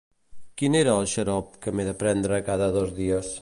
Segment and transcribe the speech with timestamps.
[0.61, 3.29] Quin era el xarop que m'he de prendre cada dos dies?